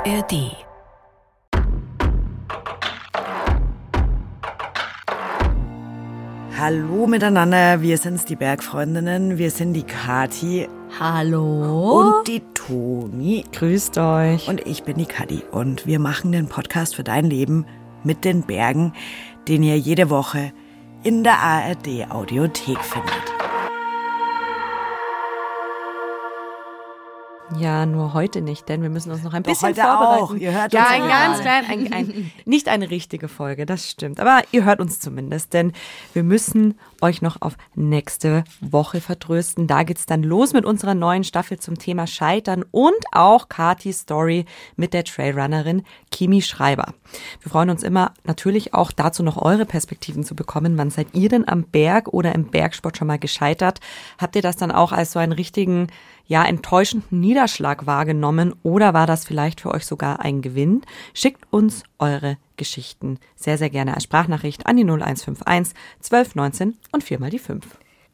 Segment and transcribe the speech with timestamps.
[0.00, 0.56] ARD.
[6.58, 9.36] Hallo miteinander, wir sind's, die Bergfreundinnen.
[9.36, 10.68] Wir sind die Kati
[10.98, 12.00] Hallo.
[12.00, 13.44] und die Toni.
[13.52, 14.48] Grüßt euch.
[14.48, 15.42] Und ich bin die Kadi.
[15.50, 17.66] Und wir machen den Podcast für dein Leben
[18.02, 18.94] mit den Bergen,
[19.48, 20.52] den ihr jede Woche
[21.02, 23.39] in der ARD Audiothek findet.
[27.60, 30.22] Ja, nur heute nicht, denn wir müssen uns noch ein Doch, bisschen heute vorbereiten.
[30.22, 30.34] auch.
[30.34, 34.18] Ihr hört ja, uns ein ganz klein, ein, ein, nicht eine richtige Folge, das stimmt.
[34.18, 35.72] Aber ihr hört uns zumindest, denn
[36.14, 39.66] wir müssen euch noch auf nächste Woche vertrösten.
[39.66, 44.46] Da geht's dann los mit unserer neuen Staffel zum Thema Scheitern und auch Katis Story
[44.76, 46.94] mit der Trailrunnerin Kimi Schreiber.
[47.42, 50.78] Wir freuen uns immer natürlich auch dazu noch eure Perspektiven zu bekommen.
[50.78, 53.80] Wann seid ihr denn am Berg oder im Bergsport schon mal gescheitert?
[54.18, 55.88] Habt ihr das dann auch als so einen richtigen
[56.26, 60.82] ja, enttäuschenden Niederschlag wahrgenommen oder war das vielleicht für euch sogar ein Gewinn?
[61.14, 67.30] Schickt uns eure Geschichten sehr, sehr gerne als Sprachnachricht an die 0151 1219 und viermal
[67.30, 67.66] die 5.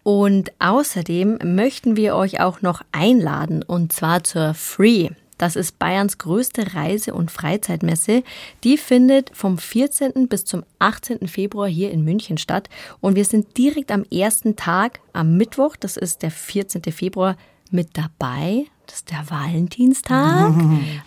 [0.02, 5.11] Und außerdem möchten wir euch auch noch einladen und zwar zur Free.
[5.39, 8.22] Das ist Bayerns größte Reise- und Freizeitmesse.
[8.64, 10.28] Die findet vom 14.
[10.28, 11.28] bis zum 18.
[11.28, 12.70] Februar hier in München statt.
[13.00, 16.83] Und wir sind direkt am ersten Tag, am Mittwoch, das ist der 14.
[16.92, 17.36] Februar,
[17.70, 18.66] mit dabei.
[18.87, 20.55] Das ist der Valentinstag.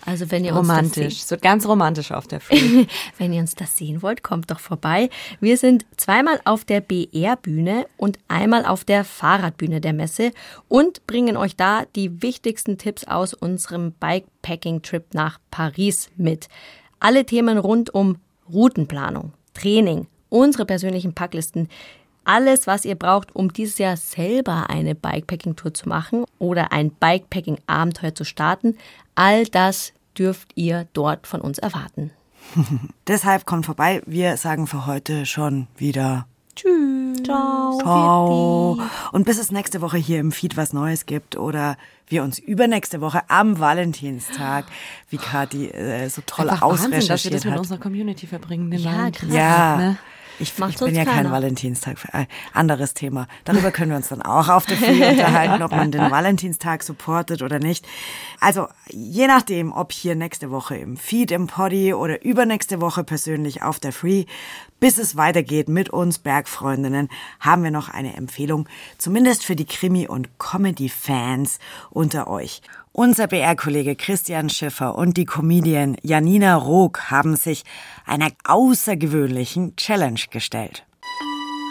[0.06, 1.20] Also wenn ihr uns das Romantisch.
[1.20, 2.86] Es wird ganz romantisch auf der Free.
[3.18, 5.10] Wenn ihr uns das sehen wollt, kommt doch vorbei.
[5.40, 10.32] Wir sind zweimal auf der BR-Bühne und einmal auf der Fahrradbühne der Messe
[10.68, 16.48] und bringen euch da die wichtigsten Tipps aus unserem Bikepacking-Trip nach Paris mit.
[16.98, 18.16] Alle Themen rund um
[18.52, 21.68] Routenplanung, Training, unsere persönlichen Packlisten,
[22.24, 28.14] alles, was ihr braucht, um dieses Jahr selber eine Bikepacking-Tour zu machen oder ein Bikepacking-Abenteuer
[28.14, 28.76] zu starten,
[29.14, 32.10] all das dürft ihr dort von uns erwarten.
[33.06, 34.02] Deshalb kommt vorbei.
[34.06, 37.22] Wir sagen für heute schon wieder Tschüss.
[37.22, 37.78] Ciao.
[37.78, 38.78] Ciao.
[39.12, 43.00] Und bis es nächste Woche hier im Feed was Neues gibt oder wir uns übernächste
[43.00, 44.66] Woche am Valentinstag,
[45.08, 47.60] wie Kathi äh, so toll Einfach Wahnsinn, dass wir ausrecherchiert das mit hat.
[47.60, 48.70] unserer Community verbringen.
[48.70, 49.28] Den Ja, krass.
[49.32, 49.76] Ja.
[49.76, 49.98] Ne?
[50.40, 51.32] Ich, Macht ich bin ja kein keiner.
[51.32, 51.98] Valentinstag.
[52.12, 53.28] Äh, anderes Thema.
[53.44, 57.42] Darüber können wir uns dann auch auf der Free unterhalten, ob man den Valentinstag supportet
[57.42, 57.86] oder nicht.
[58.40, 63.62] Also, je nachdem, ob hier nächste Woche im Feed, im Poddy oder übernächste Woche persönlich
[63.62, 64.24] auf der Free,
[64.80, 67.08] bis es weitergeht mit uns Bergfreundinnen,
[67.38, 71.58] haben wir noch eine Empfehlung, zumindest für die Krimi- und Comedy-Fans
[71.90, 72.62] unter euch.
[72.92, 77.64] Unser BR-Kollege Christian Schiffer und die Comedian Janina Rook haben sich
[78.04, 80.84] einer außergewöhnlichen Challenge gestellt.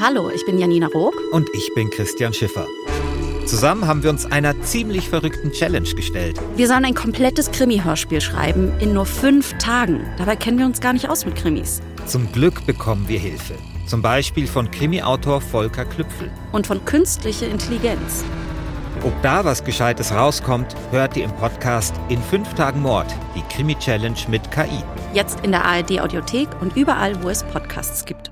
[0.01, 1.15] Hallo, ich bin Janina Rook.
[1.31, 2.65] Und ich bin Christian Schiffer.
[3.45, 6.39] Zusammen haben wir uns einer ziemlich verrückten Challenge gestellt.
[6.55, 10.05] Wir sollen ein komplettes Krimi-Hörspiel schreiben in nur fünf Tagen.
[10.17, 11.81] Dabei kennen wir uns gar nicht aus mit Krimis.
[12.05, 13.55] Zum Glück bekommen wir Hilfe.
[13.87, 16.29] Zum Beispiel von Krimi-Autor Volker Klüpfel.
[16.51, 18.23] Und von künstlicher Intelligenz.
[19.03, 24.19] Ob da was Gescheites rauskommt, hört ihr im Podcast In fünf Tagen Mord, die Krimi-Challenge
[24.27, 24.83] mit KI.
[25.13, 28.28] Jetzt in der ARD-Audiothek und überall, wo es Podcasts gibt.